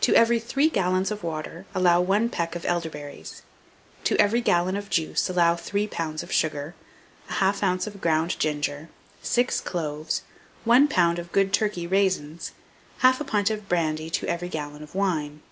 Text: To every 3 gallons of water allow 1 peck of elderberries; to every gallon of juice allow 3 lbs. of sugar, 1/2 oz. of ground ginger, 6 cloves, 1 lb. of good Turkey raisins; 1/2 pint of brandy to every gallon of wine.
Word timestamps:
To 0.00 0.14
every 0.14 0.40
3 0.40 0.70
gallons 0.70 1.10
of 1.10 1.22
water 1.22 1.66
allow 1.74 2.00
1 2.00 2.30
peck 2.30 2.56
of 2.56 2.64
elderberries; 2.64 3.42
to 4.04 4.16
every 4.18 4.40
gallon 4.40 4.74
of 4.74 4.88
juice 4.88 5.28
allow 5.28 5.54
3 5.54 5.86
lbs. 5.86 6.22
of 6.22 6.32
sugar, 6.32 6.74
1/2 7.28 7.62
oz. 7.76 7.86
of 7.86 8.00
ground 8.00 8.38
ginger, 8.38 8.88
6 9.22 9.60
cloves, 9.60 10.22
1 10.64 10.88
lb. 10.88 11.18
of 11.18 11.30
good 11.30 11.52
Turkey 11.52 11.86
raisins; 11.86 12.52
1/2 13.02 13.26
pint 13.26 13.50
of 13.50 13.68
brandy 13.68 14.08
to 14.08 14.26
every 14.26 14.48
gallon 14.48 14.82
of 14.82 14.94
wine. 14.94 15.42